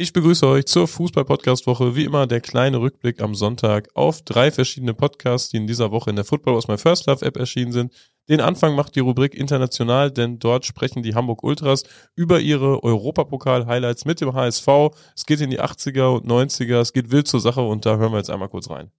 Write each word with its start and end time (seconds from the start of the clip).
Ich 0.00 0.12
begrüße 0.12 0.46
euch 0.46 0.66
zur 0.66 0.86
Fußball-Podcast-Woche. 0.86 1.96
Wie 1.96 2.04
immer 2.04 2.28
der 2.28 2.40
kleine 2.40 2.80
Rückblick 2.80 3.20
am 3.20 3.34
Sonntag 3.34 3.88
auf 3.94 4.22
drei 4.22 4.52
verschiedene 4.52 4.94
Podcasts, 4.94 5.48
die 5.48 5.56
in 5.56 5.66
dieser 5.66 5.90
Woche 5.90 6.10
in 6.10 6.14
der 6.14 6.24
Football 6.24 6.54
aus 6.54 6.68
My 6.68 6.78
First 6.78 7.08
Love 7.08 7.26
App 7.26 7.36
erschienen 7.36 7.72
sind. 7.72 7.92
Den 8.28 8.40
Anfang 8.40 8.76
macht 8.76 8.94
die 8.94 9.00
Rubrik 9.00 9.34
International, 9.34 10.12
denn 10.12 10.38
dort 10.38 10.64
sprechen 10.66 11.02
die 11.02 11.16
Hamburg 11.16 11.42
Ultras 11.42 11.82
über 12.14 12.38
ihre 12.38 12.84
Europapokal-Highlights 12.84 14.04
mit 14.04 14.20
dem 14.20 14.34
HSV. 14.34 14.68
Es 15.16 15.26
geht 15.26 15.40
in 15.40 15.50
die 15.50 15.60
80er 15.60 16.14
und 16.14 16.28
90er, 16.28 16.78
es 16.78 16.92
geht 16.92 17.10
wild 17.10 17.26
zur 17.26 17.40
Sache 17.40 17.62
und 17.62 17.84
da 17.84 17.96
hören 17.96 18.12
wir 18.12 18.18
jetzt 18.18 18.30
einmal 18.30 18.50
kurz 18.50 18.70
rein. 18.70 18.92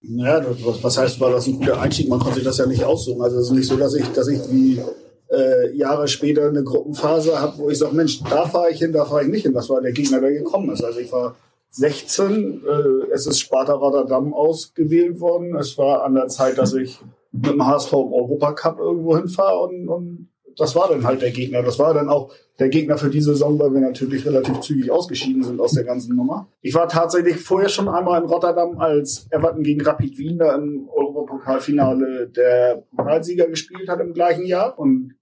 Ja, 0.00 0.44
was 0.82 0.98
heißt, 0.98 1.20
war 1.20 1.30
das 1.30 1.46
ein 1.46 1.58
guter 1.58 1.80
Einstieg? 1.80 2.08
Man 2.08 2.18
konnte 2.18 2.34
sich 2.34 2.44
das 2.44 2.58
ja 2.58 2.66
nicht 2.66 2.82
aussuchen. 2.82 3.22
Also 3.22 3.38
es 3.38 3.46
ist 3.46 3.52
nicht 3.52 3.68
so, 3.68 3.76
dass 3.76 3.94
ich, 3.94 4.08
dass 4.08 4.26
ich 4.26 4.40
wie 4.50 4.82
äh, 5.36 5.76
Jahre 5.76 6.08
später 6.08 6.48
eine 6.48 6.62
Gruppenphase 6.62 7.40
habe, 7.40 7.58
wo 7.58 7.70
ich 7.70 7.78
sage, 7.78 7.94
Mensch, 7.94 8.22
da 8.22 8.46
fahre 8.46 8.70
ich 8.70 8.78
hin, 8.78 8.92
da 8.92 9.04
fahre 9.04 9.22
ich 9.22 9.28
nicht 9.28 9.42
hin. 9.42 9.54
Das 9.54 9.68
war 9.68 9.80
der 9.80 9.92
Gegner, 9.92 10.20
der 10.20 10.32
gekommen 10.32 10.70
ist. 10.70 10.84
Also 10.84 11.00
ich 11.00 11.12
war 11.12 11.36
16, 11.70 12.62
äh, 12.64 13.12
es 13.12 13.26
ist 13.26 13.40
Sparta 13.40 13.72
Rotterdam 13.72 14.32
ausgewählt 14.32 15.20
worden. 15.20 15.56
Es 15.56 15.76
war 15.76 16.04
an 16.04 16.14
der 16.14 16.28
Zeit, 16.28 16.58
dass 16.58 16.72
ich 16.74 17.00
mit 17.32 17.46
dem 17.46 17.66
HSV 17.66 17.92
im 17.92 18.12
Europacup 18.12 18.78
irgendwo 18.78 19.16
hinfahre 19.16 19.60
und, 19.60 19.88
und 19.88 20.28
das 20.56 20.76
war 20.76 20.88
dann 20.88 21.04
halt 21.04 21.22
der 21.22 21.32
Gegner. 21.32 21.62
Das 21.62 21.78
war 21.78 21.92
dann 21.94 22.08
auch 22.08 22.32
der 22.58 22.68
Gegner 22.68 22.96
für 22.96 23.10
diese 23.10 23.32
Saison, 23.32 23.58
weil 23.58 23.72
wir 23.72 23.80
natürlich 23.80 24.24
relativ 24.24 24.60
zügig 24.60 24.90
ausgeschieden 24.90 25.42
sind 25.42 25.60
aus 25.60 25.72
der 25.72 25.84
ganzen 25.84 26.14
Nummer. 26.14 26.48
Ich 26.60 26.74
war 26.74 26.88
tatsächlich 26.88 27.36
vorher 27.36 27.68
schon 27.68 27.88
einmal 27.88 28.22
in 28.22 28.28
Rotterdam, 28.28 28.78
als 28.78 29.26
Everton 29.30 29.64
gegen 29.64 29.80
Rapid 29.80 30.16
Wien 30.16 30.38
da 30.38 30.54
im 30.54 30.88
Europapokalfinale 30.88 32.28
der 32.28 32.84
Pokalsieger 32.96 33.48
gespielt 33.48 33.88
hat 33.88 34.00
im 34.00 34.14
gleichen 34.14 34.46
Jahr 34.46 34.78
und 34.78 35.13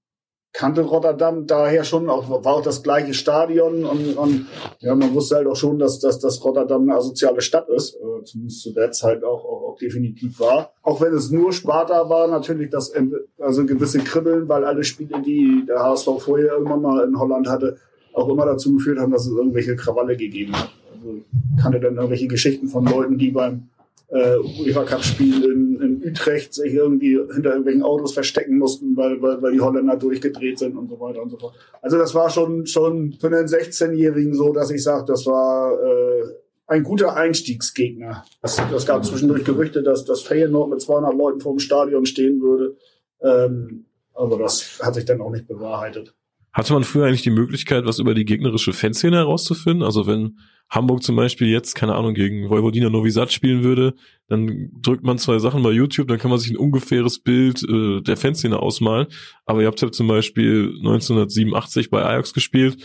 kannte 0.52 0.82
Rotterdam 0.82 1.46
daher 1.46 1.82
schon, 1.84 2.10
auch, 2.10 2.28
war 2.44 2.56
auch 2.56 2.62
das 2.62 2.82
gleiche 2.82 3.14
Stadion 3.14 3.84
und, 3.84 4.16
und 4.16 4.46
ja, 4.80 4.94
man 4.94 5.14
wusste 5.14 5.36
halt 5.36 5.46
auch 5.46 5.56
schon, 5.56 5.78
dass, 5.78 5.98
dass, 5.98 6.18
dass 6.18 6.44
Rotterdam 6.44 6.82
eine 6.82 6.96
asoziale 6.96 7.40
Stadt 7.40 7.68
ist, 7.70 7.94
äh, 7.94 8.24
zumindest 8.24 8.60
zu 8.60 8.72
der 8.72 8.92
Zeit 8.92 9.24
auch, 9.24 9.44
auch, 9.44 9.70
auch 9.70 9.78
definitiv 9.78 10.40
war. 10.40 10.72
Auch 10.82 11.00
wenn 11.00 11.14
es 11.14 11.30
nur 11.30 11.52
Sparta 11.52 12.08
war, 12.08 12.28
natürlich 12.28 12.70
das 12.70 12.92
also 13.38 13.64
gewisse 13.64 14.00
Kribbeln, 14.00 14.48
weil 14.48 14.64
alle 14.64 14.84
Spiele, 14.84 15.22
die 15.22 15.64
der 15.66 15.80
HSV 15.80 16.08
vorher 16.18 16.52
irgendwann 16.52 16.82
mal 16.82 17.04
in 17.04 17.18
Holland 17.18 17.48
hatte, 17.48 17.78
auch 18.12 18.28
immer 18.28 18.44
dazu 18.44 18.74
geführt 18.74 18.98
haben, 18.98 19.12
dass 19.12 19.26
es 19.26 19.32
irgendwelche 19.32 19.74
Krawalle 19.74 20.16
gegeben 20.16 20.54
hat. 20.54 20.70
Also 20.94 21.22
kannte 21.60 21.80
dann 21.80 21.96
irgendwelche 21.96 22.28
Geschichten 22.28 22.68
von 22.68 22.84
Leuten, 22.84 23.16
die 23.16 23.30
beim 23.30 23.68
äh, 24.08 24.36
UEFA 24.36 24.84
Cup 24.84 25.02
Spiel 25.02 25.44
in, 25.44 25.71
in 25.82 26.02
Utrecht 26.02 26.54
sich 26.54 26.72
irgendwie 26.72 27.18
hinter 27.32 27.50
irgendwelchen 27.50 27.82
Autos 27.82 28.14
verstecken 28.14 28.58
mussten, 28.58 28.96
weil, 28.96 29.20
weil, 29.20 29.42
weil 29.42 29.52
die 29.52 29.60
Holländer 29.60 29.96
durchgedreht 29.96 30.58
sind 30.58 30.76
und 30.76 30.88
so 30.88 30.98
weiter 31.00 31.22
und 31.22 31.30
so 31.30 31.38
fort. 31.38 31.54
Also 31.80 31.98
das 31.98 32.14
war 32.14 32.30
schon, 32.30 32.66
schon 32.66 33.12
für 33.12 33.26
einen 33.26 33.46
16-Jährigen 33.46 34.34
so, 34.34 34.52
dass 34.52 34.70
ich 34.70 34.82
sage, 34.82 35.04
das 35.06 35.26
war 35.26 35.72
äh, 35.80 36.22
ein 36.66 36.82
guter 36.82 37.16
Einstiegsgegner. 37.16 38.24
Es, 38.40 38.60
es 38.74 38.86
gab 38.86 39.04
zwischendurch 39.04 39.44
Gerüchte, 39.44 39.82
dass 39.82 40.04
das 40.04 40.22
Feyenoord 40.22 40.70
mit 40.70 40.80
200 40.80 41.14
Leuten 41.14 41.40
vor 41.40 41.52
dem 41.52 41.58
Stadion 41.58 42.06
stehen 42.06 42.40
würde. 42.40 42.76
Ähm, 43.20 43.86
aber 44.14 44.38
das 44.38 44.80
hat 44.82 44.94
sich 44.94 45.04
dann 45.04 45.20
auch 45.20 45.30
nicht 45.30 45.46
bewahrheitet. 45.46 46.14
Hatte 46.52 46.74
man 46.74 46.84
früher 46.84 47.06
eigentlich 47.06 47.22
die 47.22 47.30
Möglichkeit, 47.30 47.86
was 47.86 47.98
über 47.98 48.14
die 48.14 48.26
gegnerische 48.26 48.74
Fanszene 48.74 49.16
herauszufinden? 49.16 49.82
Also 49.82 50.06
wenn 50.06 50.38
Hamburg 50.68 51.02
zum 51.02 51.16
Beispiel 51.16 51.48
jetzt, 51.48 51.74
keine 51.74 51.94
Ahnung, 51.94 52.12
gegen 52.12 52.50
Vojvodina 52.50 52.90
Novi 52.90 53.10
Sad 53.10 53.32
spielen 53.32 53.62
würde, 53.62 53.94
dann 54.28 54.70
drückt 54.80 55.02
man 55.02 55.18
zwei 55.18 55.38
Sachen 55.38 55.62
bei 55.62 55.70
YouTube, 55.70 56.08
dann 56.08 56.18
kann 56.18 56.30
man 56.30 56.38
sich 56.38 56.50
ein 56.50 56.56
ungefähres 56.56 57.20
Bild 57.20 57.62
äh, 57.62 58.02
der 58.02 58.16
Fanszene 58.16 58.58
ausmalen. 58.58 59.06
Aber 59.46 59.62
ihr 59.62 59.66
habt 59.66 59.80
ja 59.80 59.90
zum 59.90 60.08
Beispiel 60.08 60.74
1987 60.78 61.90
bei 61.90 62.04
Ajax 62.04 62.34
gespielt. 62.34 62.76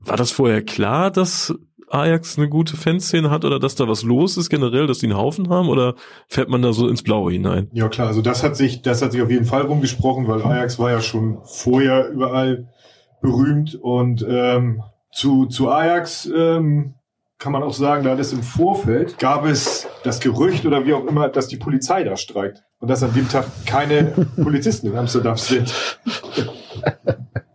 War 0.00 0.16
das 0.16 0.32
vorher 0.32 0.62
klar, 0.62 1.10
dass 1.10 1.54
Ajax 1.90 2.38
eine 2.38 2.48
gute 2.48 2.76
Fanszene 2.76 3.30
hat 3.30 3.44
oder 3.44 3.58
dass 3.58 3.74
da 3.74 3.88
was 3.88 4.02
los 4.02 4.36
ist 4.36 4.48
generell, 4.48 4.86
dass 4.86 4.98
die 4.98 5.06
einen 5.06 5.16
Haufen 5.16 5.48
haben 5.48 5.68
oder 5.68 5.94
fährt 6.28 6.48
man 6.48 6.62
da 6.62 6.72
so 6.72 6.88
ins 6.88 7.02
Blaue 7.02 7.32
hinein? 7.32 7.68
Ja 7.72 7.88
klar, 7.88 8.08
also 8.08 8.22
das 8.22 8.42
hat 8.42 8.56
sich, 8.56 8.82
das 8.82 9.02
hat 9.02 9.12
sich 9.12 9.22
auf 9.22 9.30
jeden 9.30 9.44
Fall 9.44 9.62
rumgesprochen, 9.62 10.28
weil 10.28 10.42
Ajax 10.42 10.78
war 10.78 10.90
ja 10.90 11.00
schon 11.00 11.38
vorher 11.44 12.08
überall 12.10 12.68
berühmt 13.20 13.74
und 13.74 14.24
ähm, 14.28 14.82
zu, 15.12 15.46
zu 15.46 15.70
Ajax 15.70 16.30
ähm, 16.34 16.94
kann 17.38 17.52
man 17.52 17.62
auch 17.62 17.72
sagen, 17.72 18.04
da 18.04 18.14
ist 18.14 18.32
im 18.32 18.42
Vorfeld 18.42 19.18
gab 19.18 19.46
es 19.46 19.88
das 20.04 20.20
Gerücht 20.20 20.66
oder 20.66 20.84
wie 20.84 20.92
auch 20.94 21.06
immer, 21.06 21.28
dass 21.28 21.48
die 21.48 21.56
Polizei 21.56 22.04
da 22.04 22.16
streikt 22.16 22.62
und 22.78 22.88
dass 22.88 23.02
an 23.02 23.14
dem 23.14 23.28
Tag 23.28 23.46
keine 23.66 24.04
Polizisten 24.42 24.88
in 24.88 24.96
Amsterdam 24.96 25.36
sind. 25.36 25.72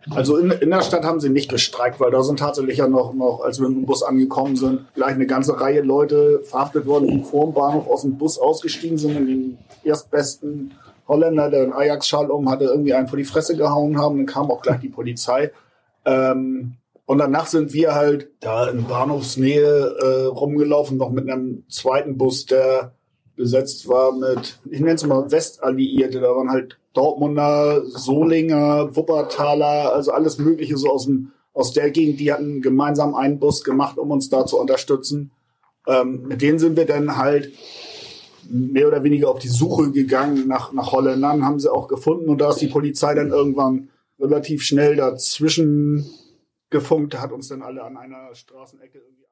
Also 0.10 0.38
in, 0.38 0.50
in 0.52 0.70
der 0.70 0.82
Stadt 0.82 1.04
haben 1.04 1.20
sie 1.20 1.30
nicht 1.30 1.50
gestreikt, 1.50 2.00
weil 2.00 2.12
da 2.12 2.24
sind 2.24 2.40
tatsächlich 2.40 2.78
ja 2.78 2.88
noch, 2.88 3.14
noch, 3.14 3.42
als 3.44 3.60
wir 3.60 3.68
mit 3.68 3.80
dem 3.80 3.86
Bus 3.86 4.02
angekommen 4.02 4.56
sind, 4.56 4.94
gleich 4.94 5.14
eine 5.16 5.28
ganze 5.28 5.60
Reihe 5.60 5.82
Leute 5.82 6.42
verhaftet 6.44 6.86
worden, 6.86 7.08
die 7.08 7.24
vor 7.24 7.46
dem 7.46 7.54
Bahnhof 7.54 7.88
aus 7.88 8.04
dem 8.04 8.18
Bus 8.18 8.38
ausgestiegen 8.40 8.98
sind 8.98 9.18
und 9.18 9.28
den 9.28 9.58
erstbesten 9.84 10.74
Holländer, 11.08 11.50
der 11.50 11.64
einen 11.64 11.74
Ajax-Schal 11.74 12.32
um 12.32 12.50
hatte, 12.50 12.66
irgendwie 12.66 12.94
einen 12.94 13.08
vor 13.08 13.18
die 13.18 13.26
Fresse 13.26 13.56
gehauen 13.56 14.00
haben. 14.00 14.18
Dann 14.18 14.26
kam 14.26 14.52
auch 14.52 14.62
gleich 14.62 14.80
die 14.80 14.90
Polizei. 14.90 15.52
Ähm, 16.06 16.78
und 17.06 17.20
danach 17.20 17.46
sind 17.46 17.74
wir 17.74 17.94
halt 17.94 18.32
da 18.40 18.68
in 18.68 18.86
Bahnhofsnähe 18.86 19.96
äh, 20.00 20.26
rumgelaufen, 20.26 20.98
noch 20.98 21.12
mit 21.12 21.30
einem 21.30 21.64
zweiten 21.70 22.18
Bus, 22.18 22.46
der 22.46 22.94
besetzt 23.36 23.88
war 23.88 24.14
mit, 24.14 24.60
ich 24.70 24.80
nenne 24.80 24.94
es 24.94 25.06
mal 25.06 25.32
Westalliierte. 25.32 26.20
Da 26.20 26.30
waren 26.30 26.50
halt 26.50 26.80
Dortmunder, 26.94 27.86
Solinger, 27.86 28.96
Wuppertaler, 28.96 29.94
also 29.94 30.12
alles 30.12 30.40
Mögliche 30.40 30.78
so 30.78 30.90
aus 30.90 31.06
dem 31.06 31.32
aus 31.54 31.72
der 31.72 31.92
Gegend. 31.92 32.20
Die 32.20 32.34
hatten 32.34 32.62
gemeinsam 32.62 33.16
einen 33.16 33.40
Bus 33.40 33.64
gemacht, 33.64 33.98
um 33.98 34.12
uns 34.12 34.30
da 34.30 34.46
zu 34.46 34.60
unterstützen. 34.60 35.32
Ähm, 35.88 36.24
mit 36.28 36.42
denen 36.42 36.60
sind 36.60 36.76
wir 36.78 36.86
dann 36.86 37.18
halt 37.18 37.52
mehr 38.50 38.88
oder 38.88 39.04
weniger 39.04 39.30
auf 39.30 39.40
die 39.40 39.48
Suche 39.48 39.92
gegangen 39.92 40.48
nach, 40.48 40.74
nach 40.74 40.92
Holländern, 40.92 41.46
haben 41.46 41.60
sie 41.60 41.72
auch 41.72 41.88
gefunden 41.88 42.30
und 42.30 42.40
da 42.40 42.50
ist 42.50 42.62
die 42.62 42.68
Polizei 42.68 43.14
dann 43.14 43.30
irgendwann 43.30 43.90
relativ 44.20 44.64
schnell 44.64 44.96
dazwischen 44.96 46.06
gefunkt, 46.70 47.20
hat 47.20 47.32
uns 47.32 47.48
dann 47.48 47.62
alle 47.62 47.84
an 47.84 47.98
einer 47.98 48.34
Straßenecke 48.34 48.98
irgendwie. 48.98 49.26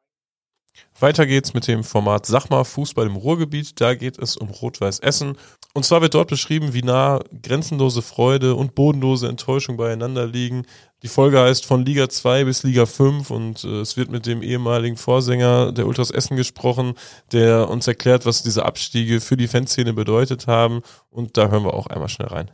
Weiter 1.00 1.26
geht's 1.26 1.54
mit 1.54 1.68
dem 1.68 1.84
Format 1.84 2.26
Sachma 2.26 2.64
Fußball 2.64 3.08
im 3.08 3.16
Ruhrgebiet. 3.16 3.82
Da 3.82 3.96
geht 3.96 4.18
es 4.20 4.38
um 4.38 4.50
Rot-Weiß 4.50 5.00
Essen. 5.00 5.38
Und 5.74 5.86
zwar 5.86 6.02
wird 6.02 6.14
dort 6.14 6.30
beschrieben, 6.30 6.74
wie 6.74 6.84
nah 6.84 7.20
grenzenlose 7.42 8.02
Freude 8.02 8.56
und 8.56 8.76
bodenlose 8.76 9.28
Enttäuschung 9.28 9.76
beieinander 9.76 10.28
liegen. 10.28 10.66
Die 11.02 11.08
Folge 11.08 11.40
heißt 11.40 11.66
von 11.66 11.84
Liga 11.84 12.08
2 12.08 12.46
bis 12.46 12.64
Liga 12.64 12.86
5 12.86 13.30
und 13.32 13.64
äh, 13.64 13.82
es 13.82 13.98
wird 13.98 14.10
mit 14.10 14.26
dem 14.26 14.42
ehemaligen 14.42 14.96
Vorsänger 14.96 15.72
der 15.72 15.88
Ultras 15.88 16.12
Essen 16.12 16.38
gesprochen, 16.38 16.94
der 17.32 17.70
uns 17.70 17.88
erklärt, 17.88 18.26
was 18.26 18.44
diese 18.44 18.66
Abstiege 18.66 19.20
für 19.20 19.36
die 19.36 19.48
Fanszene 19.48 19.94
bedeutet 19.94 20.48
haben. 20.48 20.82
Und 21.10 21.38
da 21.38 21.50
hören 21.50 21.64
wir 21.64 21.74
auch 21.74 21.88
einmal 21.88 22.10
schnell 22.10 22.30
rein. 22.30 22.52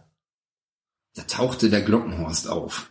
Da 1.15 1.23
tauchte 1.23 1.69
der 1.69 1.81
Glockenhorst 1.81 2.47
auf 2.47 2.89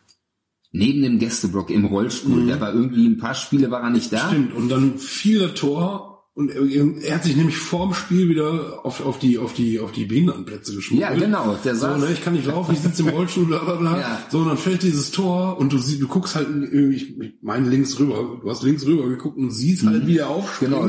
neben 0.70 1.02
dem 1.02 1.18
Gästeblock 1.18 1.70
im 1.70 1.86
Rollstuhl. 1.86 2.42
Mhm. 2.42 2.46
Der 2.48 2.60
war 2.60 2.74
irgendwie 2.74 3.06
ein 3.06 3.18
paar 3.18 3.34
Spiele 3.34 3.70
war 3.70 3.82
er 3.82 3.90
nicht 3.90 4.12
da. 4.12 4.28
Stimmt. 4.28 4.54
Und 4.54 4.68
dann 4.68 4.98
fiel 4.98 5.38
der 5.38 5.54
Tor 5.54 6.08
und 6.38 6.52
er 6.52 7.16
hat 7.16 7.24
sich 7.24 7.34
nämlich 7.34 7.56
vorm 7.56 7.94
Spiel 7.94 8.28
wieder 8.28 8.86
auf, 8.86 9.04
auf 9.04 9.18
die 9.18 9.38
auf 9.38 9.54
die 9.54 9.80
auf 9.80 9.90
die 9.90 10.04
Behindertenplätze 10.04 10.72
geschmissen. 10.72 11.00
Ja, 11.00 11.12
genau. 11.12 11.58
Der 11.64 11.74
so, 11.74 11.88
ne, 11.96 12.12
ich 12.12 12.22
kann 12.22 12.34
nicht 12.34 12.46
laufen, 12.46 12.74
ich 12.74 12.78
sitze 12.78 13.02
im 13.02 13.08
Rollstuhl, 13.16 13.46
bla 13.46 13.58
bla 13.58 13.74
bla. 13.74 13.98
Ja. 13.98 14.22
So, 14.30 14.38
und 14.38 14.46
dann 14.46 14.56
fällt 14.56 14.84
dieses 14.84 15.10
Tor 15.10 15.58
und 15.58 15.72
du 15.72 15.78
siehst, 15.78 16.00
du 16.00 16.06
guckst 16.06 16.36
halt, 16.36 16.46
ich 16.72 17.16
meine 17.42 17.68
links 17.68 17.98
rüber, 17.98 18.38
du 18.40 18.48
hast 18.48 18.62
links 18.62 18.86
rüber 18.86 19.08
geguckt 19.08 19.36
und 19.36 19.50
siehst 19.50 19.84
halt, 19.84 20.06
wie 20.06 20.18
er 20.18 20.28
aufsteht 20.28 20.68
genau. 20.68 20.88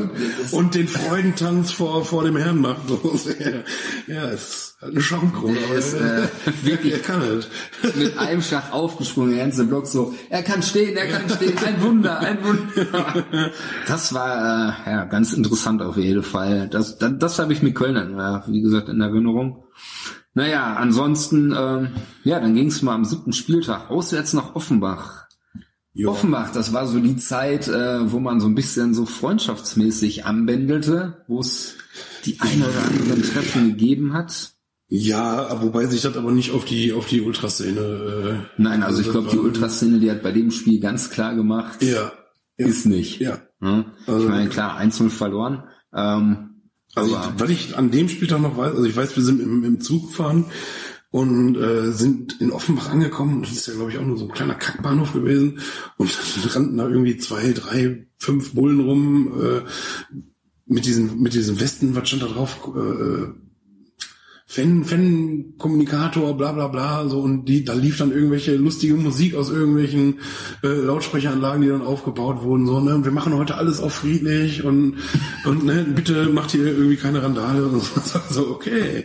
und 0.52 0.76
den 0.76 0.86
Freudentanz 0.86 1.72
vor 1.72 2.04
vor 2.04 2.22
dem 2.22 2.36
Herrn 2.36 2.60
macht. 2.60 2.82
ja, 4.06 4.28
ist 4.28 4.69
Halt 4.80 4.92
eine 4.92 5.02
Schaumkrone. 5.02 5.58
Der 5.58 5.78
ist 5.78 5.92
äh, 5.92 6.28
wirklich 6.62 6.94
er 6.94 7.00
kann 7.00 7.20
es. 7.20 7.48
mit 7.96 8.16
einem 8.16 8.40
Schlag 8.40 8.72
aufgesprungen, 8.72 9.32
der 9.32 9.44
ganze 9.44 9.66
Block 9.66 9.86
so, 9.86 10.14
er 10.30 10.42
kann 10.42 10.62
stehen, 10.62 10.96
er 10.96 11.06
kann 11.06 11.28
stehen, 11.28 11.58
ein 11.58 11.82
Wunder, 11.82 12.18
ein 12.18 12.38
Wunder. 12.42 13.24
Das 13.86 14.14
war 14.14 14.86
äh, 14.86 14.90
ja 14.90 15.04
ganz 15.04 15.34
interessant 15.34 15.82
auf 15.82 15.98
jeden 15.98 16.22
Fall. 16.22 16.68
Das, 16.68 16.96
das, 16.96 17.12
das 17.18 17.38
habe 17.38 17.52
ich 17.52 17.62
mit 17.62 17.74
Köln, 17.74 18.16
ja, 18.16 18.42
wie 18.46 18.62
gesagt, 18.62 18.88
in 18.88 19.02
Erinnerung. 19.02 19.64
Naja, 20.32 20.76
ansonsten, 20.76 21.54
ähm, 21.54 21.88
ja, 22.24 22.40
dann 22.40 22.54
ging 22.54 22.68
es 22.68 22.80
mal 22.80 22.94
am 22.94 23.04
siebten 23.04 23.34
Spieltag 23.34 23.90
auswärts 23.90 24.32
nach 24.32 24.54
Offenbach. 24.54 25.26
Jo. 25.92 26.12
Offenbach, 26.12 26.52
das 26.52 26.72
war 26.72 26.86
so 26.86 27.00
die 27.00 27.16
Zeit, 27.16 27.68
äh, 27.68 28.10
wo 28.10 28.20
man 28.20 28.40
so 28.40 28.46
ein 28.46 28.54
bisschen 28.54 28.94
so 28.94 29.04
freundschaftsmäßig 29.04 30.24
anbändelte, 30.24 31.24
wo 31.26 31.40
es 31.40 31.74
die 32.24 32.40
ein 32.40 32.62
oder 32.62 32.82
anderen 32.86 33.22
Treffen 33.22 33.70
gegeben 33.70 34.14
hat. 34.14 34.52
Ja, 34.92 35.62
wobei 35.62 35.86
sich 35.86 36.02
das 36.02 36.16
aber 36.16 36.32
nicht 36.32 36.50
auf 36.50 36.64
die 36.64 36.92
auf 36.92 37.06
die 37.06 37.20
Ultraszene. 37.20 37.80
Äh, 37.80 38.60
Nein, 38.60 38.82
also 38.82 39.00
ich 39.00 39.08
glaube, 39.08 39.30
die 39.30 39.38
Ultraszene, 39.38 40.00
die 40.00 40.10
hat 40.10 40.20
bei 40.20 40.32
dem 40.32 40.50
Spiel 40.50 40.80
ganz 40.80 41.10
klar 41.10 41.36
gemacht, 41.36 41.80
ja, 41.80 42.10
ja 42.58 42.66
ist 42.66 42.86
nicht. 42.86 43.20
Ja. 43.20 43.40
Hm? 43.60 43.84
Also, 44.08 44.24
ich 44.24 44.28
meine, 44.28 44.48
klar, 44.48 44.76
1 44.76 45.00
verloren. 45.12 45.62
Ähm, 45.94 46.62
also, 46.96 47.14
ich, 47.14 47.40
weil 47.40 47.50
ich 47.52 47.78
an 47.78 47.92
dem 47.92 48.08
Spieltag 48.08 48.40
noch 48.40 48.56
weiß, 48.56 48.72
also 48.72 48.84
ich 48.84 48.96
weiß, 48.96 49.14
wir 49.14 49.22
sind 49.22 49.40
im, 49.40 49.62
im 49.62 49.80
Zug 49.80 50.08
gefahren 50.08 50.46
und 51.12 51.56
äh, 51.56 51.92
sind 51.92 52.40
in 52.40 52.50
Offenbach 52.50 52.90
angekommen. 52.90 53.42
Das 53.42 53.52
ist 53.52 53.68
ja, 53.68 53.74
glaube 53.74 53.92
ich, 53.92 53.98
auch 53.98 54.04
nur 54.04 54.18
so 54.18 54.24
ein 54.24 54.32
kleiner 54.32 54.54
Kackbahnhof 54.54 55.12
gewesen. 55.12 55.60
Und 55.98 56.18
dann 56.42 56.50
rannten 56.50 56.76
da 56.78 56.88
irgendwie 56.88 57.16
zwei, 57.16 57.52
drei, 57.52 58.08
fünf 58.18 58.54
Bullen 58.54 58.80
rum 58.80 59.40
äh, 59.40 59.60
mit 60.66 60.84
diesen 60.84 61.20
mit 61.22 61.34
diesen 61.34 61.60
Westen, 61.60 61.94
was 61.94 62.08
stand 62.08 62.24
da 62.24 62.26
drauf? 62.26 62.68
Äh, 62.74 63.49
Fan, 64.50 64.84
Fan-Kommunikator, 64.84 66.36
bla 66.36 66.50
bla 66.50 66.66
bla, 66.66 67.06
so 67.06 67.20
und 67.20 67.44
die, 67.44 67.64
da 67.64 67.72
lief 67.72 67.98
dann 67.98 68.10
irgendwelche 68.10 68.56
lustige 68.56 68.94
Musik 68.94 69.36
aus 69.36 69.48
irgendwelchen 69.48 70.18
äh, 70.64 70.66
Lautsprecheranlagen, 70.66 71.62
die 71.62 71.68
dann 71.68 71.82
aufgebaut 71.82 72.42
wurden, 72.42 72.66
so, 72.66 72.80
ne, 72.80 73.04
wir 73.04 73.12
machen 73.12 73.32
heute 73.34 73.54
alles 73.54 73.78
auf 73.78 73.94
friedlich 73.94 74.64
und, 74.64 74.96
und 75.44 75.64
ne, 75.64 75.86
bitte 75.94 76.30
macht 76.30 76.50
hier 76.50 76.66
irgendwie 76.66 76.96
keine 76.96 77.22
Randale 77.22 77.64
und 77.64 77.80
so, 77.80 78.00
so 78.30 78.48
okay. 78.48 79.04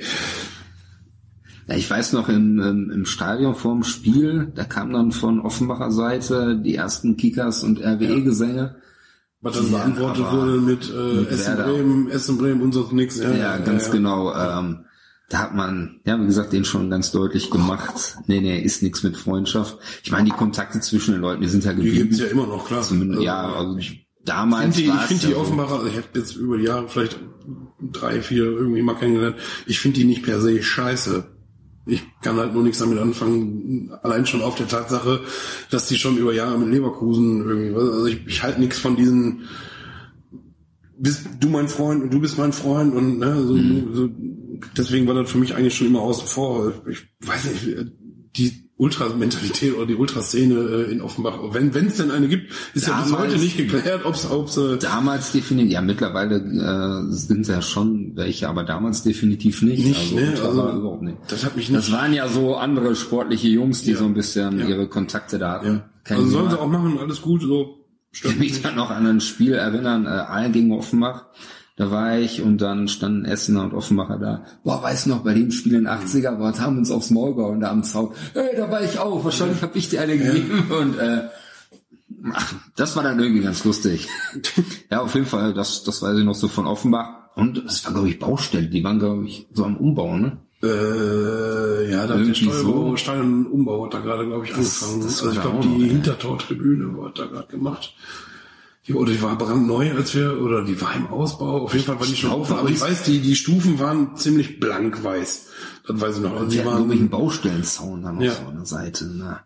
Ja, 1.67 1.75
ich 1.75 1.87
weiß 1.87 2.13
noch, 2.13 2.27
im, 2.27 2.59
im, 2.59 2.89
im 2.89 3.05
Stadion 3.05 3.53
vorm 3.53 3.83
Spiel, 3.83 4.51
da 4.55 4.63
kam 4.63 4.93
dann 4.93 5.11
von 5.11 5.41
Offenbacher 5.41 5.91
Seite 5.91 6.57
die 6.57 6.73
ersten 6.73 7.17
Kickers 7.17 7.63
und 7.63 7.79
RWE-Gesänge. 7.79 8.77
Was 9.41 9.57
dann 9.57 9.69
beantwortet 9.69 10.25
wurde 10.31 10.59
mit, 10.59 10.91
äh, 10.91 11.19
mit 11.19 11.29
Essen 11.29 11.55
Bremen, 11.55 12.09
Essen 12.09 12.37
Bremen 12.39 12.61
und 12.63 12.71
so 12.71 12.89
nix. 12.91 13.19
Ja, 13.19 13.31
ja 13.31 13.57
ganz 13.57 13.85
ja. 13.87 13.91
genau. 13.91 14.33
Ähm, 14.33 14.85
da 15.29 15.39
hat 15.39 15.55
man, 15.55 16.01
ja, 16.05 16.21
wie 16.21 16.25
gesagt, 16.25 16.53
den 16.53 16.65
schon 16.65 16.89
ganz 16.89 17.11
deutlich 17.11 17.49
gemacht. 17.49 18.17
Nee, 18.27 18.41
nee, 18.41 18.59
ist 18.59 18.83
nichts 18.83 19.01
mit 19.01 19.17
Freundschaft. 19.17 19.77
Ich 20.03 20.11
meine, 20.11 20.25
die 20.25 20.35
Kontakte 20.35 20.79
zwischen 20.81 21.13
den 21.13 21.21
Leuten, 21.21 21.41
die 21.41 21.47
sind 21.47 21.63
ja 21.63 21.71
geblieben. 21.71 21.95
Die 21.95 22.01
gibt's 22.03 22.19
ja 22.19 22.27
immer 22.27 22.45
noch, 22.45 22.67
klar. 22.67 22.83
Zumindest, 22.83 23.17
also, 23.17 23.25
ja, 23.25 23.53
also 23.53 23.77
ich, 23.77 24.07
damals 24.23 24.75
find 24.75 24.87
die, 24.87 24.91
Ich 24.91 25.01
finde 25.07 25.27
die 25.27 25.31
ja 25.33 25.37
Offenbarer, 25.37 25.79
also 25.79 25.87
ich 25.87 25.97
habe 25.97 26.07
jetzt 26.13 26.35
über 26.35 26.57
die 26.57 26.65
Jahre 26.65 26.87
vielleicht 26.87 27.19
drei, 27.79 28.21
vier 28.21 28.43
irgendwie 28.43 28.83
mal 28.83 28.95
kennengelernt. 28.95 29.37
Ich 29.65 29.79
finde 29.79 29.99
die 29.99 30.05
nicht 30.05 30.23
per 30.23 30.39
se 30.39 30.61
scheiße. 30.61 31.25
Ich 31.87 32.03
kann 32.21 32.37
halt 32.37 32.53
nur 32.53 32.63
nichts 32.63 32.79
damit 32.79 32.97
anfangen, 32.97 33.91
allein 34.01 34.25
schon 34.25 34.41
auf 34.41 34.55
der 34.55 34.67
Tatsache, 34.67 35.21
dass 35.69 35.87
die 35.87 35.97
schon 35.97 36.17
über 36.17 36.33
Jahre 36.33 36.57
mit 36.57 36.69
Leverkusen 36.69 37.47
irgendwie, 37.47 37.75
also 37.75 38.05
ich, 38.07 38.25
ich 38.25 38.41
halte 38.41 38.59
nichts 38.59 38.79
von 38.79 38.95
diesen, 38.95 39.43
bist 40.97 41.27
du 41.39 41.49
mein 41.49 41.67
Freund 41.67 42.03
und 42.03 42.11
du 42.11 42.19
bist 42.19 42.39
mein 42.39 42.53
Freund 42.53 42.95
und 42.95 43.19
ne, 43.19 43.43
so, 43.43 43.53
mhm. 43.53 43.93
so 43.93 44.09
deswegen 44.77 45.07
war 45.07 45.13
das 45.13 45.31
für 45.31 45.37
mich 45.37 45.55
eigentlich 45.55 45.75
schon 45.75 45.87
immer 45.87 46.01
außen 46.01 46.27
vor. 46.27 46.73
Ich 46.89 47.03
weiß 47.21 47.45
nicht, 47.45 47.91
die 48.37 48.65
Ultramentalität 48.77 49.73
oder 49.73 49.85
die 49.85 49.95
Ultraszene 49.95 50.55
äh, 50.55 50.91
in 50.91 51.01
Offenbach, 51.01 51.39
wenn 51.51 51.73
wenn 51.73 51.87
es 51.87 51.95
denn 51.95 52.11
eine 52.11 52.27
gibt, 52.27 52.51
ist 52.73 52.87
damals, 52.87 53.09
ja 53.09 53.15
bis 53.15 53.25
heute 53.25 53.41
nicht 53.41 53.55
geklärt, 53.55 54.05
ob 54.05 54.15
es 54.15 54.57
äh, 54.57 54.77
damals 54.77 55.31
definitiv, 55.31 55.71
ja 55.71 55.81
mittlerweile 55.81 56.35
äh, 56.35 57.13
sind 57.13 57.47
ja 57.47 57.61
schon 57.61 58.11
welche, 58.15 58.49
aber 58.49 58.65
damals 58.65 59.03
definitiv 59.03 59.61
nicht. 59.61 59.85
nicht 59.85 59.97
also, 59.97 60.15
ne? 60.15 60.41
also 60.43 60.77
überhaupt 60.77 61.03
nicht. 61.03 61.17
Das 61.29 61.45
hat 61.45 61.55
mich 61.55 61.69
nicht. 61.69 61.77
Das 61.77 61.91
waren 61.93 62.13
ja 62.13 62.27
so 62.27 62.57
andere 62.57 62.97
sportliche 62.97 63.47
Jungs, 63.47 63.83
die 63.83 63.91
ja. 63.91 63.97
so 63.97 64.05
ein 64.05 64.13
bisschen 64.13 64.59
ja. 64.59 64.67
ihre 64.67 64.89
Kontakte 64.89 65.39
da 65.39 65.53
hatten. 65.53 65.83
Ja. 66.09 66.17
Also 66.17 66.27
sollen 66.27 66.49
sie 66.49 66.59
auch 66.59 66.67
machen, 66.67 66.97
alles 66.99 67.21
gut, 67.21 67.43
so. 67.43 67.85
Ich 68.11 68.21
kann 68.21 68.37
mich 68.39 68.61
dann 68.61 68.75
noch 68.75 68.91
an 68.91 69.05
ein 69.07 69.21
Spiel 69.21 69.53
erinnern, 69.53 70.05
äh, 70.05 70.09
Aalen 70.09 70.51
gegen 70.51 70.73
Offenbach. 70.73 71.27
Da 71.77 71.91
war 71.91 72.17
ich 72.17 72.41
und 72.41 72.59
dann 72.59 72.87
standen 72.87 73.25
Essener 73.25 73.63
und 73.63 73.73
Offenbacher 73.73 74.17
da. 74.17 74.45
Boah, 74.63 74.81
weißt 74.81 75.05
du 75.05 75.09
noch, 75.09 75.23
bei 75.23 75.33
dem 75.33 75.51
Spiel 75.51 75.73
in 75.73 75.83
den 75.83 75.87
80er, 75.89 76.37
boah, 76.37 76.57
haben 76.57 76.77
uns 76.77 76.89
aufs 76.89 77.11
Maul 77.11 77.35
gehauen 77.35 77.59
da 77.59 77.69
am 77.69 77.83
Zaun. 77.83 78.13
Ey, 78.33 78.55
da 78.55 78.71
war 78.71 78.81
ich 78.81 78.97
auch. 78.97 79.25
Wahrscheinlich 79.25 79.61
habe 79.61 79.77
ich 79.77 79.89
dir 79.89 80.01
eine 80.01 80.17
gegeben. 80.17 80.71
Und 80.71 80.97
äh, 80.97 81.23
ach, 82.33 82.53
das 82.77 82.95
war 82.95 83.03
dann 83.03 83.19
irgendwie 83.19 83.43
ganz 83.43 83.65
lustig. 83.65 84.07
ja, 84.89 85.01
auf 85.01 85.13
jeden 85.15 85.27
Fall, 85.27 85.53
das, 85.53 85.83
das 85.83 86.01
weiß 86.01 86.17
ich 86.17 86.23
noch 86.23 86.35
so 86.35 86.47
von 86.47 86.65
Offenbach. 86.65 87.35
Und 87.35 87.57
es 87.57 87.83
war, 87.83 87.91
glaube 87.91 88.07
ich, 88.07 88.19
Baustelle. 88.19 88.67
Die 88.67 88.83
waren, 88.83 88.99
glaube 88.99 89.25
ich, 89.25 89.45
so 89.51 89.65
am 89.65 89.75
Umbau, 89.75 90.15
ne? 90.15 90.37
Äh, 90.63 91.91
ja, 91.91 92.07
da 92.07 92.17
hat 92.17 92.25
der 92.25 92.33
Steuerbau, 92.33 92.91
so. 92.91 92.97
Steuerumbau 92.97 93.85
hat 93.85 93.95
da 93.95 93.99
gerade, 93.99 94.25
glaube 94.25 94.45
ich, 94.45 94.55
angefangen. 94.55 95.01
Das, 95.01 95.17
das 95.17 95.23
also 95.23 95.35
ich 95.35 95.41
glaube, 95.41 95.67
die 95.67 95.89
Hintertortribüne 95.89 97.05
hat 97.05 97.19
da 97.19 97.25
gerade 97.25 97.47
gemacht. 97.47 97.93
Die, 98.87 98.93
oder 98.93 99.11
die 99.11 99.21
war 99.21 99.37
brandneu, 99.37 99.93
als 99.93 100.13
wir, 100.13 100.39
oder 100.41 100.63
die 100.63 100.79
war 100.79 100.95
im 100.95 101.07
Ausbau. 101.07 101.63
Auf 101.63 101.73
jeden 101.73 101.85
Fall 101.85 101.99
war 101.99 102.05
die 102.05 102.15
schon 102.15 102.29
auf, 102.29 102.51
aber 102.51 102.69
ich 102.69 102.79
weiß, 102.79 103.03
die, 103.03 103.19
die 103.19 103.35
Stufen 103.35 103.79
waren 103.79 104.15
ziemlich 104.15 104.59
blank 104.59 105.03
weiß. 105.03 105.47
Das 105.87 106.01
weiß 106.01 106.17
ich 106.17 106.21
noch. 106.21 106.33
Also 106.33 106.49
die 106.49 106.59
waren 106.59 106.73
irgendwelchen 106.73 107.09
Baustellenzaun 107.09 108.03
dann 108.03 108.21
ja. 108.21 108.31
so 108.33 108.47
an 108.47 108.55
der 108.55 108.65
Seite. 108.65 109.11
Na. 109.11 109.41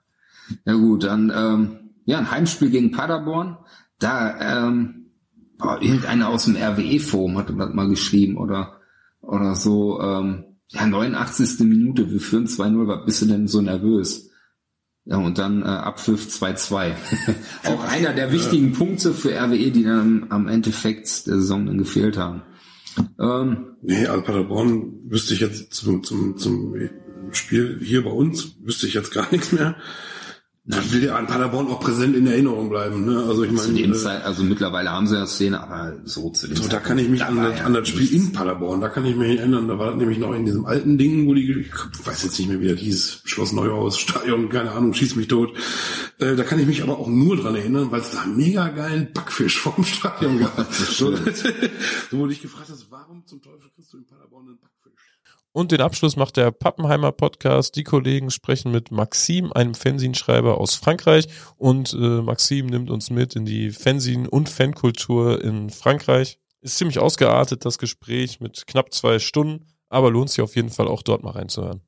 Ja 0.66 0.74
gut, 0.74 1.04
dann 1.04 1.32
ähm, 1.34 1.78
ja 2.06 2.18
ein 2.18 2.32
Heimspiel 2.32 2.70
gegen 2.70 2.92
Paderborn. 2.92 3.58
Da 3.98 4.68
ähm, 4.68 5.12
boah, 5.58 5.82
irgendeiner 5.82 6.30
aus 6.30 6.46
dem 6.46 6.56
RWE-Forum 6.56 7.38
hatte 7.38 7.54
das 7.54 7.74
mal 7.74 7.88
geschrieben 7.88 8.38
oder 8.38 8.80
oder 9.22 9.56
so. 9.56 10.02
Ähm, 10.02 10.46
ja 10.68 10.86
89. 10.86 11.60
Minute, 11.62 12.12
wir 12.12 12.20
führen 12.20 12.46
2-0. 12.46 12.88
Was 12.88 13.06
bist 13.06 13.22
du 13.22 13.26
denn 13.28 13.48
so 13.48 13.62
nervös? 13.62 14.29
Ja, 15.10 15.18
und 15.18 15.40
dann 15.40 15.64
äh, 15.64 15.66
Abpfiff 15.66 16.28
2-2. 16.28 16.92
Auch 17.66 17.84
einer 17.84 18.14
der 18.14 18.32
wichtigen 18.32 18.74
Punkte 18.74 19.12
für 19.12 19.32
RWE, 19.32 19.72
die 19.72 19.84
dann 19.84 20.28
am 20.30 20.48
Endeffekt 20.48 21.26
der 21.26 21.38
Saison 21.38 21.66
dann 21.66 21.80
gefehlt 21.80 22.16
haben. 22.16 22.44
Ähm, 23.20 23.76
nee, 23.82 24.06
an 24.06 24.24
Paderborn 24.24 25.10
wüsste 25.10 25.34
ich 25.34 25.40
jetzt 25.40 25.74
zum, 25.74 26.04
zum, 26.04 26.38
zum 26.38 26.76
Spiel 27.32 27.80
hier 27.82 28.04
bei 28.04 28.12
uns, 28.12 28.56
wüsste 28.62 28.86
ich 28.86 28.94
jetzt 28.94 29.12
gar 29.12 29.28
nichts 29.32 29.52
mehr. 29.52 29.76
Das 30.72 30.94
will 30.94 31.04
ja 31.04 31.16
an 31.16 31.26
Paderborn 31.26 31.68
auch 31.68 31.80
präsent 31.80 32.16
in 32.16 32.28
Erinnerung 32.28 32.70
bleiben. 32.70 33.04
Ne? 33.04 33.24
Also 33.28 33.44
ich 33.44 33.52
meine, 33.52 33.70
zu 33.70 33.74
dem 33.74 33.92
äh, 33.92 33.96
Zeit, 33.96 34.24
also 34.24 34.44
mittlerweile 34.44 34.92
haben 34.92 35.08
sie 35.08 35.16
ja 35.16 35.26
Szene, 35.26 35.64
aber 35.64 35.96
so 36.04 36.30
zu 36.30 36.48
dem 36.48 36.58
so, 36.58 36.68
Da 36.70 36.80
kann 36.80 37.00
ich 37.00 37.10
mich 37.10 37.24
an, 37.24 37.38
das, 37.38 37.62
an 37.62 37.74
das 37.74 37.88
Spiel 37.88 38.14
in 38.14 38.32
Paderborn, 38.34 38.80
da 38.80 38.90
kann 38.90 39.04
ich 39.04 39.16
mich 39.16 39.40
erinnern. 39.40 39.68
Da 39.68 39.80
war 39.80 39.88
das 39.88 39.96
nämlich 39.96 40.20
noch 40.20 40.32
in 40.32 40.46
diesem 40.46 40.66
alten 40.66 41.00
Ding, 41.00 41.28
wo 41.28 41.34
die, 41.34 41.62
ich 41.62 42.06
weiß 42.06 42.22
jetzt 42.22 42.38
nicht 42.38 42.50
mehr, 42.50 42.62
wie 42.62 42.68
das 42.68 42.80
hieß, 42.80 43.22
Schloss 43.26 43.52
Neuhaus, 43.52 43.98
Stadion, 44.00 44.48
keine 44.50 44.72
Ahnung, 44.74 44.94
schieß 44.94 45.16
mich 45.16 45.28
tot. 45.28 45.58
Äh, 46.20 46.36
da 46.36 46.44
kann 46.44 46.60
ich 46.60 46.68
mich 46.68 46.84
aber 46.84 47.00
auch 47.00 47.08
nur 47.08 47.36
dran 47.36 47.56
erinnern, 47.56 47.90
weil 47.90 48.02
es 48.02 48.12
da 48.12 48.22
einen 48.22 48.38
mega 48.38 48.68
geilen 48.68 49.12
Backfisch 49.12 49.60
vom 49.60 49.84
Stadion 49.84 50.38
gab. 50.38 50.72
so, 50.72 51.16
so 52.12 52.18
wurde 52.20 52.34
ich 52.34 52.44
gefragt, 52.44 52.72
warum 52.92 53.26
zum 53.26 53.42
Teufel 53.42 53.72
kriegst 53.74 53.92
du 53.92 53.98
in 53.98 54.06
Paderborn 54.06 54.46
einen 54.50 54.60
Backfisch? 54.60 55.20
Und 55.52 55.72
den 55.72 55.82
Abschluss 55.82 56.16
macht 56.16 56.38
der 56.38 56.52
Pappenheimer 56.52 57.12
Podcast. 57.12 57.76
Die 57.76 57.84
Kollegen 57.84 58.30
sprechen 58.30 58.72
mit 58.72 58.92
Maxim, 58.92 59.52
einem 59.52 59.74
Fanzinschreiber 59.74 60.60
aus 60.60 60.76
Frankreich. 60.76 61.28
Und 61.58 61.94
äh, 61.94 62.22
Maxim 62.22 62.68
nimmt 62.68 62.92
uns 62.92 63.10
mit 63.10 63.36
in 63.36 63.46
die 63.46 63.72
Fanzin- 63.72 64.28
und 64.28 64.48
Fankultur 64.48 65.44
in 65.44 65.70
Frankreich. 65.70 66.40
Ist 66.62 66.78
ziemlich 66.78 67.00
ausgeartet, 67.00 67.66
das 67.66 67.78
Gespräch 67.78 68.40
mit 68.40 68.68
knapp 68.68 68.94
zwei 68.94 69.18
Stunden, 69.18 69.66
aber 69.88 70.12
lohnt 70.12 70.30
sich 70.30 70.42
auf 70.42 70.56
jeden 70.56 70.70
Fall 70.70 70.88
auch 70.88 71.02
dort 71.02 71.24
mal 71.24 71.32
reinzuhören. 71.32 71.82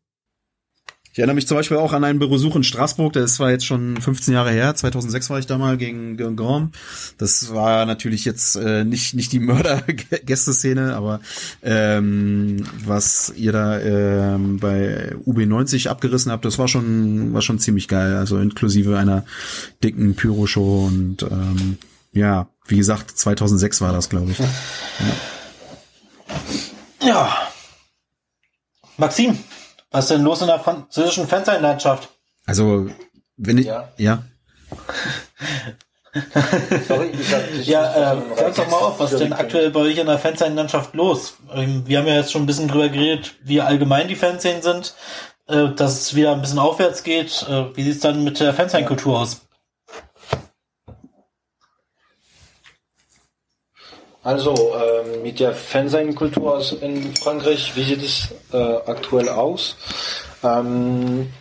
Ich 1.13 1.19
erinnere 1.19 1.36
mich 1.36 1.48
zum 1.48 1.58
Beispiel 1.58 1.75
auch 1.75 1.92
an 1.92 2.06
einen 2.06 2.19
Besuch 2.19 2.56
in 2.56 2.63
Straßburg, 2.63 3.12
das 3.12 3.38
war 3.42 3.52
jetzt 3.52 3.66
schon 3.66 4.00
15 4.00 4.34
Jahre 4.34 4.52
her, 4.52 4.74
2006 4.74 5.30
war 5.30 5.40
ich 5.40 5.46
da 5.46 5.58
mal 5.58 5.75
gegen 5.75 6.16
Grand. 6.38 6.74
Das 7.18 7.54
war 7.54 7.86
natürlich 7.86 8.24
jetzt 8.24 8.56
äh, 8.56 8.85
nicht 8.85 9.14
nicht 9.14 9.33
die 9.33 9.40
Mörder-Gästeszene, 9.42 10.95
aber 10.95 11.19
ähm, 11.64 12.64
was 12.85 13.33
ihr 13.35 13.52
da 13.52 13.78
ähm, 13.80 14.57
bei 14.59 15.14
UB90 15.26 15.90
abgerissen 15.90 16.31
habt, 16.31 16.45
das 16.45 16.57
war 16.57 16.69
schon 16.69 17.33
war 17.33 17.42
schon 17.42 17.59
ziemlich 17.59 17.90
geil, 17.90 18.16
also 18.16 18.40
inklusive 18.40 18.97
einer 18.97 19.26
dicken 19.83 20.16
Pyro-Show 20.16 20.85
und 20.85 21.24
ähm, 21.24 21.78
ja, 22.14 22.47
wie 22.68 22.78
gesagt, 22.78 23.12
2006 23.12 23.81
war 23.81 23.92
das, 23.92 24.09
glaube 24.09 24.31
ich. 24.31 24.40
Ja. 27.02 27.07
ja. 27.07 27.38
Maxim, 28.97 29.38
was 29.92 30.06
ist 30.06 30.12
denn 30.12 30.24
los 30.24 30.42
in 30.42 30.48
der 30.48 30.60
französischen 30.60 31.28
Fernsehlandschaft? 31.28 32.10
Also, 32.45 32.90
wenn 33.38 33.57
ich, 33.57 33.68
ja. 33.68 33.90
ja. 33.98 34.24
Sorry, 36.88 37.12
ich 37.14 37.33
hab, 37.33 37.54
ich 37.54 37.68
ja, 37.68 38.14
äh, 38.14 38.18
sag 38.36 38.56
doch 38.56 38.69
mal 38.69 38.78
auf, 38.78 39.00
was 39.00 39.14
ist 39.14 39.19
denn 39.19 39.33
aktuell 39.33 39.71
bei 39.71 39.81
euch 39.81 39.98
in 39.98 40.07
der 40.07 40.18
Fanszene-Landschaft 40.18 40.94
los? 40.94 41.38
Ähm, 41.54 41.83
wir 41.86 42.00
haben 42.00 42.07
ja 42.07 42.16
jetzt 42.16 42.31
schon 42.31 42.44
ein 42.44 42.48
bisschen 42.48 42.68
drüber 42.68 42.90
geredet, 42.90 43.36
wie 43.44 43.62
allgemein 43.62 44.07
die 44.07 44.16
Fanszenen 44.16 44.62
sind, 44.62 44.94
äh, 45.48 45.69
dass 45.69 46.02
es 46.02 46.16
wieder 46.16 46.33
ein 46.33 46.42
bisschen 46.42 46.60
aufwärts 46.60 47.04
geht. 47.04 47.45
Äh, 47.50 47.76
wie 47.76 47.83
sieht's 47.83 48.02
dann 48.02 48.24
mit 48.24 48.40
der 48.40 48.54
Fanszene-Kultur 48.54 49.19
aus? 49.19 49.42
Also 54.23 54.75
ähm, 54.75 55.23
mit 55.23 55.40
der 55.40 55.54
Fernsehkultur 55.54 56.63
in 56.81 57.16
Frankreich, 57.16 57.75
wie 57.75 57.83
sieht 57.83 58.04
es 58.04 58.30
äh, 58.54 58.57
aktuell 58.57 59.30
aus? 59.30 59.75
Ähm, 60.44 61.31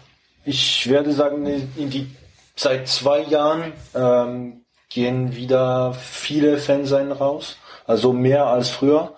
ich 0.44 0.88
werde 0.88 1.12
sagen, 1.12 1.46
in 1.76 1.90
die, 1.90 2.10
seit 2.56 2.88
zwei 2.88 3.20
Jahren 3.20 3.72
ähm, 3.94 4.64
gehen 4.88 5.36
wieder 5.36 5.92
viele 5.92 6.56
Fernsehen 6.56 7.12
raus, 7.12 7.58
also 7.86 8.14
mehr 8.14 8.46
als 8.46 8.70
früher, 8.70 9.14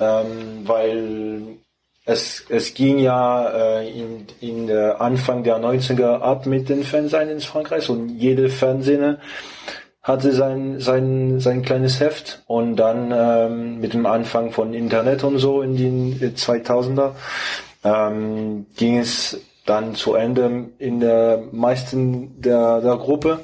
ähm, 0.00 0.62
weil 0.64 1.58
es, 2.04 2.44
es 2.48 2.74
ging 2.74 2.98
ja 2.98 3.48
äh, 3.48 3.88
in, 3.88 4.26
in 4.40 4.66
der 4.66 5.00
Anfang 5.00 5.44
der 5.44 5.58
90er 5.58 6.20
ab 6.20 6.46
mit 6.46 6.68
den 6.68 6.82
Fernsehen 6.82 7.30
in 7.30 7.40
Frankreich 7.40 7.88
und 7.88 8.08
jede 8.18 8.48
Fernsehne 8.48 9.20
hatte 10.06 10.32
sein, 10.32 10.78
sein, 10.78 11.40
sein 11.40 11.62
kleines 11.62 11.98
Heft 11.98 12.42
und 12.46 12.76
dann 12.76 13.12
ähm, 13.12 13.80
mit 13.80 13.92
dem 13.92 14.06
Anfang 14.06 14.52
von 14.52 14.72
Internet 14.72 15.24
und 15.24 15.38
so 15.38 15.62
in 15.62 15.76
den 15.76 16.34
2000er 16.36 17.10
ähm, 17.82 18.66
ging 18.76 18.98
es 18.98 19.40
dann 19.64 19.96
zu 19.96 20.14
Ende 20.14 20.66
in 20.78 21.00
der 21.00 21.42
meisten 21.50 22.40
der, 22.40 22.80
der 22.82 22.96
Gruppe. 22.96 23.40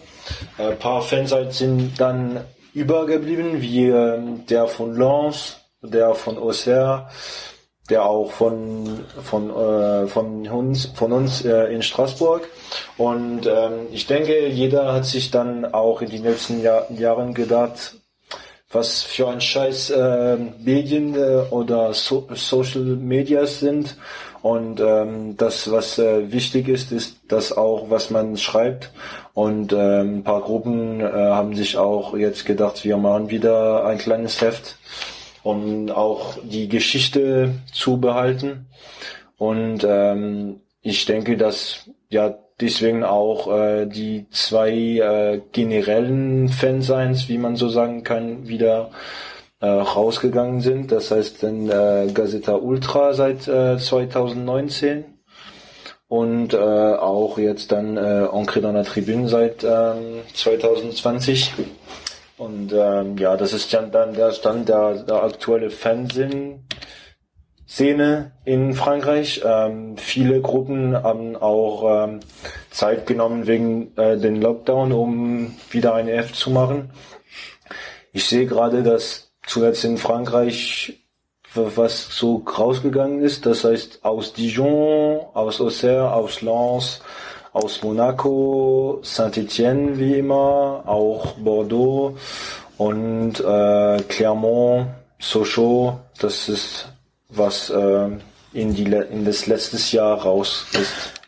Ein 0.56 0.78
paar 0.78 1.02
Fansites 1.02 1.58
sind 1.58 2.00
dann 2.00 2.44
übergeblieben, 2.74 3.60
wie 3.60 3.88
äh, 3.88 4.20
der 4.48 4.68
von 4.68 4.94
Lens, 4.94 5.56
der 5.82 6.14
von 6.14 6.38
Auxerre, 6.38 7.08
der 7.90 8.04
auch 8.04 8.32
von 8.32 9.00
von 9.22 9.50
äh, 9.50 10.06
von 10.06 10.48
uns 10.48 10.86
von 10.94 11.12
uns 11.12 11.44
äh, 11.44 11.72
in 11.74 11.82
Straßburg. 11.82 12.48
Und 12.96 13.46
ähm, 13.46 13.86
ich 13.92 14.06
denke 14.06 14.48
jeder 14.48 14.92
hat 14.92 15.04
sich 15.04 15.30
dann 15.30 15.64
auch 15.64 16.02
in 16.02 16.10
den 16.10 16.22
letzten 16.22 16.62
Jahr, 16.62 16.90
Jahren 16.92 17.34
gedacht 17.34 17.96
was 18.72 19.02
für 19.02 19.28
ein 19.28 19.40
Scheiß 19.40 19.90
äh, 19.90 20.36
Medien 20.58 21.14
äh, 21.14 21.44
oder 21.50 21.92
so 21.92 22.26
Social 22.34 22.82
Medias 22.82 23.60
sind. 23.60 23.96
Und 24.40 24.80
ähm, 24.80 25.36
das, 25.36 25.70
was 25.70 25.98
äh, 25.98 26.32
wichtig 26.32 26.68
ist, 26.68 26.90
ist 26.90 27.18
das 27.28 27.56
auch, 27.56 27.90
was 27.90 28.10
man 28.10 28.36
schreibt. 28.36 28.90
Und 29.34 29.72
ähm, 29.72 30.18
ein 30.18 30.24
paar 30.24 30.40
Gruppen 30.40 31.00
äh, 31.00 31.04
haben 31.04 31.54
sich 31.54 31.76
auch 31.76 32.16
jetzt 32.16 32.44
gedacht, 32.44 32.84
wir 32.84 32.96
machen 32.96 33.30
wieder 33.30 33.86
ein 33.86 33.98
kleines 33.98 34.40
Heft, 34.40 34.76
um 35.42 35.90
auch 35.90 36.36
die 36.42 36.68
Geschichte 36.68 37.54
zu 37.72 37.98
behalten. 37.98 38.66
Und 39.38 39.84
ähm, 39.88 40.60
ich 40.82 41.04
denke, 41.04 41.36
dass 41.36 41.90
ja 42.10 42.34
deswegen 42.60 43.04
auch 43.04 43.52
äh, 43.52 43.86
die 43.86 44.26
zwei 44.30 44.70
äh, 44.70 45.40
generellen 45.52 46.48
Fanseins, 46.48 47.28
wie 47.28 47.38
man 47.38 47.56
so 47.56 47.68
sagen 47.68 48.04
kann, 48.04 48.46
wieder 48.46 48.90
äh, 49.60 49.66
rausgegangen 49.66 50.60
sind. 50.60 50.92
Das 50.92 51.10
heißt 51.10 51.42
dann 51.42 51.68
äh, 51.68 52.12
Gazeta 52.12 52.54
Ultra 52.54 53.12
seit 53.14 53.48
äh, 53.48 53.78
2019 53.78 55.04
und 56.08 56.52
äh, 56.52 56.58
auch 56.58 57.38
jetzt 57.38 57.72
dann 57.72 57.96
äh, 57.96 58.26
Encre 58.26 58.60
dans 58.60 58.74
la 58.74 58.82
Tribune 58.82 59.28
seit 59.28 59.64
ähm, 59.64 60.20
2020. 60.34 61.52
Und 62.38 62.72
ähm, 62.72 63.16
ja, 63.18 63.36
das 63.36 63.52
ist 63.52 63.72
dann, 63.72 64.14
der 64.14 64.32
Stand 64.32 64.68
der, 64.68 65.04
der 65.04 65.22
aktuelle 65.22 65.70
Fernsehen. 65.70 66.66
Szene 67.72 68.32
in 68.44 68.74
Frankreich. 68.74 69.42
Ähm, 69.44 69.96
viele 69.96 70.42
Gruppen 70.42 70.94
haben 70.94 71.36
auch 71.36 72.04
ähm, 72.04 72.20
Zeit 72.70 73.06
genommen 73.06 73.46
wegen 73.46 73.96
äh, 73.96 74.18
den 74.18 74.42
Lockdown, 74.42 74.92
um 74.92 75.56
wieder 75.70 75.94
eine 75.94 76.12
F 76.12 76.34
zu 76.34 76.50
machen. 76.50 76.90
Ich 78.12 78.26
sehe 78.26 78.44
gerade, 78.44 78.82
dass 78.82 79.32
zuletzt 79.46 79.84
in 79.84 79.96
Frankreich 79.96 80.98
was 81.54 82.08
so 82.10 82.44
rausgegangen 82.46 83.22
ist. 83.22 83.46
Das 83.46 83.64
heißt 83.64 84.04
aus 84.04 84.32
Dijon, 84.32 85.20
aus 85.34 85.60
Auxerre, 85.60 86.12
aus 86.12 86.42
Lens, 86.42 87.00
aus 87.52 87.82
Monaco, 87.82 89.00
Saint-Étienne 89.02 89.98
wie 89.98 90.18
immer, 90.18 90.82
auch 90.86 91.32
Bordeaux 91.32 92.16
und 92.78 93.40
äh, 93.40 94.02
Clermont, 94.08 94.86
Sochaux. 95.18 95.98
Das 96.18 96.48
ist 96.48 96.88
was 97.28 97.70
äh, 97.70 98.08
in, 98.52 98.74
die, 98.74 98.84
in 98.84 99.24
das 99.24 99.46
letztes 99.46 99.92
Jahr 99.92 100.22
raus 100.22 100.66
ist. 100.72 101.21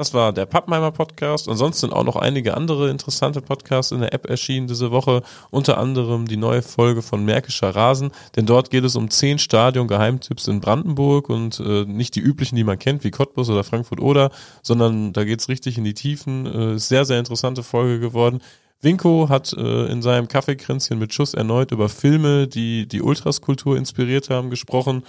Das 0.00 0.14
war 0.14 0.32
der 0.32 0.46
Pappenheimer 0.46 0.92
Podcast. 0.92 1.46
Ansonsten 1.46 1.80
sind 1.82 1.92
auch 1.92 2.04
noch 2.04 2.16
einige 2.16 2.56
andere 2.56 2.88
interessante 2.88 3.42
Podcasts 3.42 3.92
in 3.92 4.00
der 4.00 4.14
App 4.14 4.30
erschienen 4.30 4.66
diese 4.66 4.90
Woche. 4.90 5.22
Unter 5.50 5.76
anderem 5.76 6.26
die 6.26 6.38
neue 6.38 6.62
Folge 6.62 7.02
von 7.02 7.22
Märkischer 7.22 7.76
Rasen. 7.76 8.10
Denn 8.34 8.46
dort 8.46 8.70
geht 8.70 8.84
es 8.84 8.96
um 8.96 9.10
zehn 9.10 9.38
Stadion-Geheimtipps 9.38 10.48
in 10.48 10.60
Brandenburg 10.60 11.28
und 11.28 11.60
äh, 11.60 11.84
nicht 11.84 12.14
die 12.14 12.20
üblichen, 12.20 12.56
die 12.56 12.64
man 12.64 12.78
kennt, 12.78 13.04
wie 13.04 13.10
Cottbus 13.10 13.50
oder 13.50 13.62
Frankfurt 13.62 14.00
oder, 14.00 14.30
sondern 14.62 15.12
da 15.12 15.24
geht's 15.24 15.50
richtig 15.50 15.76
in 15.76 15.84
die 15.84 15.92
Tiefen. 15.92 16.46
Äh, 16.46 16.78
sehr, 16.78 17.04
sehr 17.04 17.18
interessante 17.18 17.62
Folge 17.62 18.00
geworden. 18.00 18.40
Winko 18.80 19.28
hat 19.28 19.52
äh, 19.52 19.92
in 19.92 20.00
seinem 20.00 20.28
Kaffeekränzchen 20.28 20.98
mit 20.98 21.12
Schuss 21.12 21.34
erneut 21.34 21.72
über 21.72 21.90
Filme, 21.90 22.48
die 22.48 22.88
die 22.88 23.02
Ultraskultur 23.02 23.76
inspiriert 23.76 24.30
haben, 24.30 24.48
gesprochen. 24.48 25.02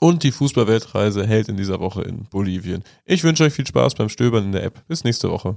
Und 0.00 0.22
die 0.22 0.32
Fußballweltreise 0.32 1.26
hält 1.26 1.48
in 1.48 1.56
dieser 1.56 1.80
Woche 1.80 2.02
in 2.02 2.24
Bolivien. 2.24 2.84
Ich 3.04 3.24
wünsche 3.24 3.44
euch 3.44 3.52
viel 3.52 3.66
Spaß 3.66 3.94
beim 3.94 4.08
Stöbern 4.08 4.44
in 4.44 4.52
der 4.52 4.64
App. 4.64 4.86
Bis 4.88 5.04
nächste 5.04 5.30
Woche. 5.30 5.56